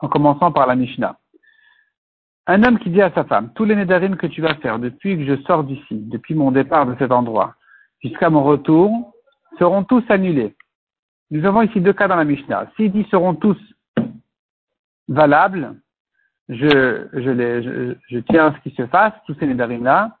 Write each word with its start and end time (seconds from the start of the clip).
En 0.00 0.08
commençant 0.08 0.52
par 0.52 0.66
la 0.66 0.76
Mishnah. 0.76 1.18
Un 2.46 2.62
homme 2.62 2.78
qui 2.78 2.90
dit 2.90 3.02
à 3.02 3.12
sa 3.12 3.24
femme, 3.24 3.52
tous 3.54 3.64
les 3.64 3.74
Nedarim 3.74 4.16
que 4.16 4.26
tu 4.26 4.40
vas 4.42 4.54
faire 4.56 4.78
depuis 4.78 5.16
que 5.16 5.24
je 5.24 5.42
sors 5.42 5.64
d'ici, 5.64 5.86
depuis 5.90 6.34
mon 6.34 6.52
départ 6.52 6.86
de 6.86 6.94
cet 6.98 7.10
endroit, 7.10 7.54
jusqu'à 8.02 8.30
mon 8.30 8.42
retour, 8.42 9.12
seront 9.58 9.84
tous 9.84 10.04
annulés. 10.08 10.54
Nous 11.30 11.44
avons 11.46 11.62
ici 11.62 11.80
deux 11.80 11.92
cas 11.92 12.08
dans 12.08 12.16
la 12.16 12.24
Mishnah. 12.24 12.70
S'il 12.76 12.92
dit 12.92 13.06
seront 13.10 13.34
tous 13.34 13.58
valables, 15.08 15.74
je, 16.48 17.08
je, 17.12 17.30
les, 17.30 17.96
je, 18.08 18.18
tiens 18.18 18.48
à 18.48 18.54
ce 18.54 18.60
qu'ils 18.60 18.74
se 18.74 18.86
fasse, 18.86 19.14
tous 19.26 19.34
ces 19.38 19.46
Nedarim-là, 19.46 20.16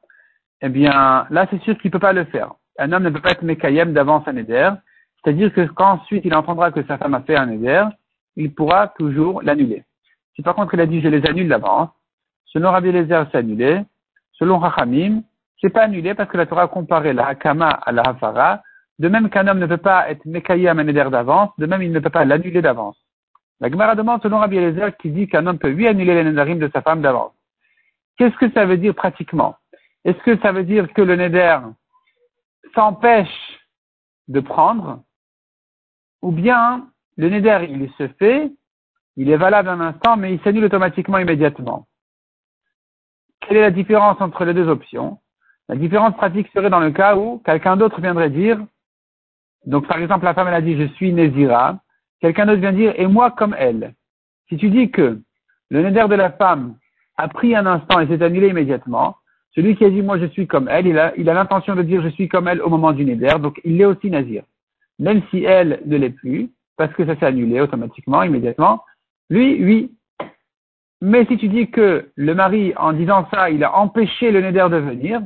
eh 0.62 0.68
bien, 0.68 1.26
là, 1.30 1.46
c'est 1.50 1.60
sûr 1.62 1.76
qu'il 1.78 1.88
ne 1.88 1.92
peut 1.92 1.98
pas 1.98 2.12
le 2.12 2.24
faire. 2.26 2.54
Un 2.78 2.92
homme 2.92 3.02
ne 3.02 3.10
peut 3.10 3.20
pas 3.20 3.32
être 3.32 3.42
Mekayem 3.42 3.92
d'avance 3.92 4.26
un 4.26 4.32
Neder, 4.32 4.70
c'est-à-dire 5.22 5.52
que 5.52 5.66
quand 5.66 5.92
ensuite 5.92 6.24
il 6.24 6.34
entendra 6.34 6.70
que 6.70 6.82
sa 6.84 6.98
femme 6.98 7.14
a 7.14 7.20
fait 7.20 7.36
un 7.36 7.50
éder, 7.50 7.84
il 8.36 8.52
pourra 8.52 8.88
toujours 8.88 9.42
l'annuler. 9.42 9.84
Si 10.34 10.42
par 10.42 10.54
contre 10.54 10.74
il 10.74 10.80
a 10.80 10.86
dit 10.86 11.00
je 11.00 11.08
les 11.08 11.26
annule 11.26 11.48
d'avance, 11.48 11.90
selon 12.46 12.70
Rabbi 12.70 12.88
Eliezer 12.88 13.26
c'est 13.30 13.38
annulé, 13.38 13.82
selon 14.32 14.58
Rachamim, 14.58 15.22
c'est 15.60 15.70
pas 15.70 15.82
annulé 15.82 16.14
parce 16.14 16.28
que 16.28 16.36
la 16.36 16.46
Torah 16.46 16.62
a 16.62 16.68
comparé 16.68 17.12
la 17.12 17.26
Hakama 17.26 17.68
à 17.68 17.92
la 17.92 18.02
Hafara, 18.02 18.62
de 18.98 19.08
même 19.08 19.30
qu'un 19.30 19.46
homme 19.46 19.58
ne 19.58 19.66
peut 19.66 19.76
pas 19.76 20.10
être 20.10 20.24
Mekayem 20.24 20.78
un 20.78 20.88
éder 20.88 21.08
d'avance, 21.10 21.50
de 21.58 21.66
même 21.66 21.82
il 21.82 21.92
ne 21.92 22.00
peut 22.00 22.10
pas 22.10 22.24
l'annuler 22.24 22.62
d'avance. 22.62 22.96
La 23.60 23.70
Gemara 23.70 23.94
demande 23.94 24.22
selon 24.22 24.40
Rabbi 24.40 24.56
Eliezer 24.56 24.96
qui 24.96 25.10
dit 25.10 25.28
qu'un 25.28 25.46
homme 25.46 25.58
peut 25.58 25.68
lui 25.68 25.86
annuler 25.86 26.14
les 26.14 26.24
Nedarim 26.24 26.58
de 26.58 26.68
sa 26.72 26.82
femme 26.82 27.00
d'avance. 27.00 27.32
Qu'est-ce 28.18 28.36
que 28.36 28.50
ça 28.50 28.64
veut 28.64 28.76
dire 28.76 28.94
pratiquement? 28.94 29.54
Est-ce 30.04 30.18
que 30.24 30.36
ça 30.38 30.50
veut 30.50 30.64
dire 30.64 30.92
que 30.92 31.02
le 31.02 31.14
Neder 31.14 31.58
s'empêche 32.74 33.60
de 34.26 34.40
prendre? 34.40 35.00
Ou 36.22 36.30
bien 36.30 36.86
le 37.16 37.28
neder, 37.28 37.66
il 37.68 37.90
se 37.98 38.08
fait, 38.18 38.50
il 39.16 39.30
est 39.30 39.36
valable 39.36 39.68
un 39.68 39.80
instant, 39.80 40.16
mais 40.16 40.32
il 40.32 40.40
s'annule 40.40 40.64
automatiquement 40.64 41.18
immédiatement. 41.18 41.86
Quelle 43.40 43.58
est 43.58 43.62
la 43.62 43.70
différence 43.70 44.20
entre 44.20 44.44
les 44.44 44.54
deux 44.54 44.68
options? 44.68 45.18
La 45.68 45.76
différence 45.76 46.14
pratique 46.14 46.48
serait 46.54 46.70
dans 46.70 46.80
le 46.80 46.92
cas 46.92 47.16
où 47.16 47.38
quelqu'un 47.44 47.76
d'autre 47.76 48.00
viendrait 48.00 48.30
dire, 48.30 48.58
donc 49.66 49.86
par 49.86 49.98
exemple 49.98 50.24
la 50.24 50.34
femme 50.34 50.48
elle 50.48 50.54
a 50.54 50.60
dit 50.60 50.76
je 50.76 50.86
suis 50.94 51.12
Nézira, 51.12 51.80
quelqu'un 52.20 52.46
d'autre 52.46 52.60
vient 52.60 52.72
dire 52.72 52.94
et 52.96 53.06
moi 53.06 53.30
comme 53.30 53.54
elle. 53.58 53.94
Si 54.48 54.56
tu 54.56 54.70
dis 54.70 54.90
que 54.90 55.20
le 55.70 55.82
neder 55.82 56.08
de 56.08 56.14
la 56.14 56.30
femme 56.30 56.76
a 57.16 57.28
pris 57.28 57.54
un 57.54 57.66
instant 57.66 58.00
et 58.00 58.06
s'est 58.06 58.22
annulé 58.22 58.48
immédiatement, 58.48 59.16
celui 59.54 59.76
qui 59.76 59.84
a 59.84 59.90
dit 59.90 60.02
moi 60.02 60.18
je 60.18 60.26
suis 60.26 60.46
comme 60.46 60.68
elle, 60.68 60.86
il 60.86 60.98
a 60.98 61.12
il 61.16 61.28
a 61.28 61.34
l'intention 61.34 61.76
de 61.76 61.82
dire 61.82 62.02
je 62.02 62.08
suis 62.08 62.28
comme 62.28 62.48
elle 62.48 62.60
au 62.60 62.68
moment 62.68 62.92
du 62.92 63.04
neder, 63.04 63.38
donc 63.38 63.60
il 63.64 63.80
est 63.80 63.84
aussi 63.84 64.10
nazir 64.10 64.42
même 65.02 65.20
si 65.30 65.42
elle 65.42 65.80
ne 65.84 65.96
l'est 65.96 66.10
plus, 66.10 66.50
parce 66.76 66.94
que 66.94 67.04
ça 67.04 67.16
s'est 67.16 67.26
annulé 67.26 67.60
automatiquement, 67.60 68.22
immédiatement, 68.22 68.84
lui, 69.30 69.62
oui. 69.64 69.90
Mais 71.00 71.26
si 71.26 71.36
tu 71.36 71.48
dis 71.48 71.68
que 71.70 72.10
le 72.14 72.34
mari, 72.34 72.72
en 72.76 72.92
disant 72.92 73.26
ça, 73.32 73.50
il 73.50 73.64
a 73.64 73.76
empêché 73.76 74.30
le 74.30 74.40
neder 74.40 74.68
de 74.70 74.76
venir, 74.76 75.20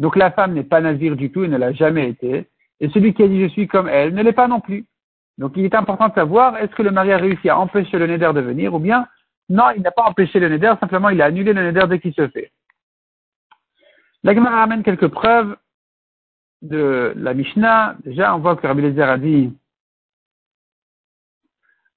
donc 0.00 0.16
la 0.16 0.32
femme 0.32 0.54
n'est 0.54 0.64
pas 0.64 0.80
nazir 0.80 1.14
du 1.14 1.30
tout 1.30 1.44
et 1.44 1.48
ne 1.48 1.56
l'a 1.56 1.72
jamais 1.72 2.08
été, 2.10 2.48
et 2.80 2.88
celui 2.88 3.14
qui 3.14 3.22
a 3.22 3.28
dit 3.28 3.40
je 3.40 3.48
suis 3.48 3.68
comme 3.68 3.88
elle 3.88 4.14
ne 4.14 4.22
l'est 4.22 4.32
pas 4.32 4.48
non 4.48 4.60
plus. 4.60 4.84
Donc 5.38 5.52
il 5.56 5.64
est 5.64 5.76
important 5.76 6.08
de 6.08 6.14
savoir, 6.14 6.56
est-ce 6.56 6.74
que 6.74 6.82
le 6.82 6.90
mari 6.90 7.12
a 7.12 7.18
réussi 7.18 7.48
à 7.48 7.58
empêcher 7.58 7.98
le 7.98 8.08
neder 8.08 8.32
de 8.34 8.40
venir, 8.40 8.74
ou 8.74 8.80
bien, 8.80 9.06
non, 9.48 9.70
il 9.76 9.82
n'a 9.82 9.92
pas 9.92 10.08
empêché 10.08 10.40
le 10.40 10.48
neder, 10.48 10.74
simplement 10.80 11.08
il 11.10 11.22
a 11.22 11.26
annulé 11.26 11.52
le 11.52 11.62
neder 11.70 11.86
dès 11.88 12.00
qu'il 12.00 12.14
se 12.14 12.26
fait. 12.28 12.50
La 14.24 14.34
Gemara 14.34 14.56
ramène 14.56 14.82
quelques 14.82 15.08
preuves 15.08 15.56
de 16.62 17.12
la 17.16 17.34
Mishnah, 17.34 17.96
déjà, 18.04 18.34
on 18.34 18.38
voit 18.38 18.56
que 18.56 18.66
Rabbi 18.66 18.82
Lezer 18.82 19.08
a 19.08 19.18
dit 19.18 19.52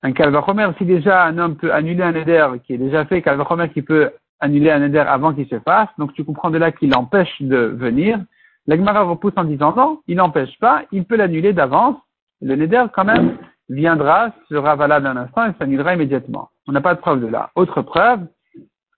un 0.01 0.11
Kalvachomer, 0.11 0.69
si 0.77 0.85
déjà 0.85 1.25
un 1.25 1.37
homme 1.37 1.55
peut 1.55 1.73
annuler 1.73 2.03
un 2.03 2.13
éder 2.13 2.47
qui 2.65 2.73
est 2.73 2.77
déjà 2.77 3.05
fait, 3.05 3.21
Kalvachomer 3.21 3.69
qui 3.69 3.81
peut 3.81 4.11
annuler 4.39 4.71
un 4.71 4.83
éder 4.83 4.99
avant 4.99 5.33
qu'il 5.33 5.47
se 5.47 5.59
fasse, 5.59 5.89
donc 5.97 6.13
tu 6.13 6.25
comprends 6.25 6.51
de 6.51 6.57
là 6.57 6.71
qu'il 6.71 6.93
empêche 6.93 7.41
de 7.41 7.57
venir. 7.57 8.19
L'Agmara 8.67 9.03
repousse 9.03 9.33
en 9.37 9.45
disant 9.45 9.73
non, 9.75 10.01
il 10.07 10.17
n'empêche 10.17 10.57
pas, 10.59 10.83
il 10.91 11.05
peut 11.05 11.15
l'annuler 11.15 11.53
d'avance. 11.53 11.95
Le 12.41 12.55
neder, 12.55 12.85
quand 12.93 13.05
même, 13.05 13.37
viendra, 13.69 14.31
sera 14.49 14.75
valable 14.75 15.07
un 15.07 15.17
instant 15.17 15.45
et 15.45 15.53
s'annulera 15.57 15.95
immédiatement. 15.95 16.49
On 16.67 16.73
n'a 16.73 16.81
pas 16.81 16.95
de 16.95 16.99
preuve 16.99 17.21
de 17.21 17.27
là. 17.27 17.51
Autre 17.55 17.81
preuve, 17.81 18.27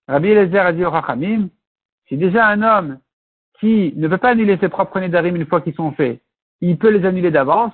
Rabbi 0.07 0.29
Eliezer 0.29 0.65
a 0.65 0.73
dit 0.73 0.85
au 0.85 0.89
Rachamim, 0.89 1.49
si 2.07 2.17
déjà 2.17 2.47
un 2.47 2.61
homme 2.61 2.97
qui 3.59 3.93
ne 3.95 4.07
peut 4.07 4.17
pas 4.17 4.29
annuler 4.29 4.57
ses 4.59 4.69
propres 4.69 4.99
Nédarim 4.99 5.35
une 5.35 5.45
fois 5.45 5.61
qu'ils 5.61 5.75
sont 5.75 5.91
faits, 5.91 6.21
il 6.61 6.77
peut 6.77 6.89
les 6.89 7.05
annuler 7.05 7.31
d'avance, 7.31 7.73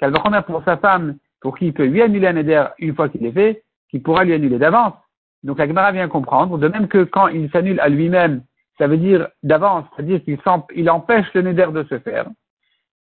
va 0.00 0.42
pour 0.42 0.62
sa 0.64 0.76
femme, 0.76 1.16
pour 1.40 1.56
qui 1.56 1.66
il 1.66 1.72
peut 1.72 1.86
lui 1.86 2.02
annuler 2.02 2.28
un 2.28 2.34
Néder 2.34 2.64
une 2.78 2.94
fois 2.94 3.08
qu'il 3.08 3.24
est 3.26 3.32
fait, 3.32 3.62
qu'il 3.90 4.02
pourra 4.02 4.24
lui 4.24 4.34
annuler 4.34 4.58
d'avance. 4.58 4.94
Donc 5.42 5.58
la 5.58 5.66
Gemara 5.66 5.92
vient 5.92 6.08
comprendre, 6.08 6.58
de 6.58 6.68
même 6.68 6.88
que 6.88 7.04
quand 7.04 7.28
il 7.28 7.50
s'annule 7.50 7.80
à 7.80 7.88
lui-même, 7.88 8.42
ça 8.76 8.86
veut 8.86 8.96
dire 8.96 9.28
d'avance, 9.42 9.84
c'est-à-dire 9.96 10.22
qu'il 10.24 10.90
empêche 10.90 11.26
le 11.34 11.42
Néder 11.42 11.66
de 11.72 11.84
se 11.84 11.98
faire. 11.98 12.26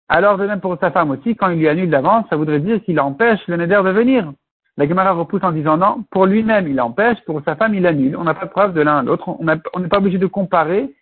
Alors 0.08 0.38
de 0.38 0.46
même 0.46 0.60
pour 0.60 0.78
sa 0.80 0.92
femme 0.92 1.12
aussi, 1.12 1.36
quand 1.36 1.50
il 1.50 1.60
lui 1.60 1.70
annule 1.70 1.90
d'avance, 1.90 2.26
ça 2.30 2.36
voudrait 2.36 2.60
dire 2.60 2.84
qu'il 2.84 3.00
empêche 3.00 3.40
le 3.48 3.58
Néder 3.58 3.82
de 3.84 3.92
venir. 3.92 4.32
La 4.78 4.88
Gemara 4.88 5.12
repousse 5.12 5.44
en 5.44 5.52
disant 5.52 5.78
non, 5.78 6.06
pour 6.10 6.26
lui-même 6.26 6.68
il 6.68 6.80
empêche, 6.80 7.20
pour 7.26 7.42
sa 7.44 7.56
femme 7.56 7.74
il 7.74 7.86
annule. 7.86 8.16
On 8.16 8.24
n'a 8.24 8.34
pas 8.34 8.46
de 8.46 8.52
preuve 8.52 8.74
de 8.74 8.82
l'un 8.82 9.00
à 9.00 9.04
l'autre, 9.04 9.28
on 9.28 9.44
n'est 9.44 9.90
pas 9.90 9.98
obligé 9.98 10.18
de 10.18 10.28
comparer 10.28 10.94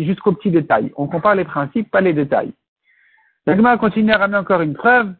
jusqu'aux 0.00 0.32
petits 0.32 0.50
détails. 0.50 0.92
On 0.96 1.06
compare 1.06 1.34
les 1.34 1.44
principes, 1.44 1.90
pas 1.90 2.00
les 2.00 2.12
détails. 2.12 2.52
L'agma 3.46 3.76
continue 3.76 4.12
à 4.12 4.18
ramener 4.18 4.38
encore 4.38 4.60
une 4.60 4.74
preuve. 4.74 5.12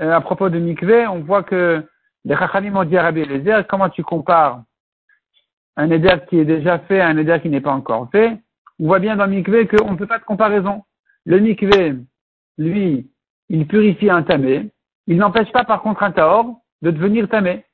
Euh, 0.00 0.12
à 0.12 0.20
propos 0.20 0.48
de 0.48 0.58
Mikveh, 0.58 1.06
on 1.06 1.20
voit 1.20 1.42
que 1.42 1.82
les 2.24 2.36
Chachamim 2.36 2.76
ont 2.76 2.84
dit 2.84 2.96
à 2.96 3.02
Rabbi 3.02 3.20
Eliezer, 3.20 3.66
comment 3.66 3.88
tu 3.88 4.02
compares 4.02 4.62
un 5.76 5.90
éder 5.90 6.14
qui 6.28 6.38
est 6.38 6.44
déjà 6.44 6.78
fait 6.80 7.00
à 7.00 7.08
un 7.08 7.16
éder 7.16 7.38
qui 7.40 7.48
n'est 7.48 7.60
pas 7.60 7.72
encore 7.72 8.08
fait? 8.10 8.38
On 8.78 8.86
voit 8.86 8.98
bien 8.98 9.16
dans 9.16 9.26
Mikveh 9.26 9.66
qu'on 9.66 9.92
ne 9.92 9.96
peut 9.96 10.06
pas 10.06 10.18
de 10.18 10.24
comparaison. 10.24 10.84
Le 11.24 11.38
Mikveh, 11.40 11.96
lui, 12.58 13.10
il 13.48 13.66
purifie 13.66 14.10
un 14.10 14.22
tamé. 14.22 14.70
Il 15.06 15.16
n'empêche 15.16 15.50
pas 15.52 15.64
par 15.64 15.82
contre 15.82 16.02
un 16.02 16.12
taor 16.12 16.60
de 16.82 16.90
devenir 16.90 17.28
tamé. 17.28 17.64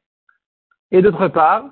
Et 0.93 1.03
d'autre 1.03 1.29
part, 1.29 1.65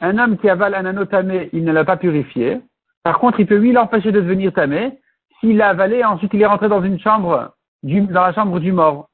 un 0.00 0.18
homme 0.18 0.36
qui 0.38 0.48
avale 0.48 0.74
un 0.74 0.84
anneau 0.84 1.06
tamé, 1.06 1.48
il 1.52 1.64
ne 1.64 1.72
l'a 1.72 1.84
pas 1.84 1.96
purifié. 1.96 2.60
Par 3.02 3.18
contre, 3.18 3.40
il 3.40 3.46
peut 3.46 3.56
lui 3.56 3.72
l'empêcher 3.72 4.12
de 4.12 4.20
devenir 4.20 4.52
tamé 4.52 4.98
s'il 5.40 5.56
l'a 5.56 5.70
avalé 5.70 6.04
ensuite 6.04 6.34
il 6.34 6.42
est 6.42 6.46
rentré 6.46 6.68
dans 6.68 6.82
une 6.82 7.00
chambre, 7.00 7.54
dans 7.82 8.22
la 8.22 8.32
chambre 8.34 8.60
du 8.60 8.72
mort. 8.72 9.08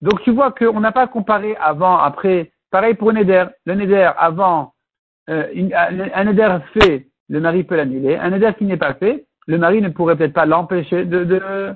Donc 0.00 0.20
tu 0.22 0.32
vois 0.32 0.50
qu'on 0.50 0.80
n'a 0.80 0.92
pas 0.92 1.06
comparé 1.06 1.56
avant, 1.56 1.98
après. 1.98 2.52
Pareil 2.70 2.94
pour 2.94 3.10
un 3.10 3.16
éder. 3.16 3.44
Le 3.66 3.74
neder 3.74 4.10
avant, 4.16 4.72
euh, 5.30 5.46
un 6.14 6.26
éder 6.26 6.56
fait, 6.72 7.06
le 7.28 7.40
mari 7.40 7.64
peut 7.64 7.76
l'annuler. 7.76 8.16
Un 8.16 8.32
éder 8.32 8.52
qui 8.58 8.64
n'est 8.64 8.78
pas 8.78 8.94
fait, 8.94 9.26
le 9.46 9.58
mari 9.58 9.80
ne 9.82 9.90
pourrait 9.90 10.16
peut-être 10.16 10.32
pas 10.32 10.46
l'empêcher 10.46 11.04
de, 11.04 11.24
de, 11.24 11.74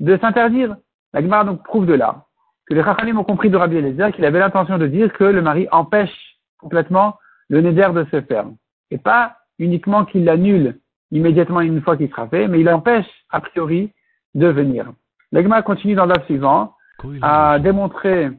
de 0.00 0.18
s'interdire. 0.18 0.76
La 1.14 1.22
Gemara 1.22 1.44
donc 1.44 1.64
prouve 1.64 1.86
de 1.86 1.94
là 1.94 2.26
que 2.66 2.74
les 2.74 2.82
Rachanim 2.82 3.18
ont 3.18 3.24
compris 3.24 3.48
de 3.48 3.56
Rabbi 3.56 3.76
Eliezer 3.76 4.12
qu'il 4.12 4.24
avait 4.24 4.40
l'intention 4.40 4.76
de 4.76 4.86
dire 4.86 5.12
que 5.12 5.24
le 5.24 5.40
mari 5.40 5.68
empêche 5.70 6.36
complètement 6.58 7.16
le 7.48 7.60
neder 7.60 7.88
de 7.94 8.04
se 8.10 8.20
faire. 8.22 8.46
Et 8.90 8.98
pas 8.98 9.36
uniquement 9.58 10.04
qu'il 10.04 10.24
l'annule 10.24 10.78
immédiatement 11.12 11.60
une 11.60 11.80
fois 11.82 11.96
qu'il 11.96 12.10
sera 12.10 12.28
fait, 12.28 12.48
mais 12.48 12.60
il 12.60 12.68
empêche 12.68 13.06
a 13.30 13.40
priori 13.40 13.92
de 14.34 14.48
venir. 14.48 14.92
L'Egma 15.32 15.62
continue 15.62 15.94
dans 15.94 16.06
l'œuvre 16.06 16.24
suivant 16.24 16.74
à 17.22 17.58
démontrer 17.58 18.30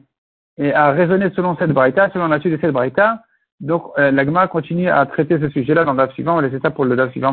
et 0.58 0.72
à 0.72 0.90
raisonner 0.90 1.30
selon 1.30 1.56
cette 1.56 1.72
braïta, 1.72 2.10
selon 2.10 2.28
la 2.28 2.40
suite 2.40 2.52
de 2.52 2.58
cette 2.60 2.72
braïta. 2.72 3.22
Donc, 3.60 3.84
euh, 3.98 4.10
l'Agma 4.10 4.46
continue 4.48 4.88
à 4.88 5.04
traiter 5.06 5.38
ce 5.40 5.48
sujet-là 5.50 5.84
dans 5.84 5.94
l'œuvre 5.94 6.12
suivant. 6.12 6.32
On 6.34 6.36
va 6.36 6.42
laisser 6.42 6.60
ça 6.60 6.70
pour 6.70 6.84
le 6.84 7.10
suivant, 7.10 7.32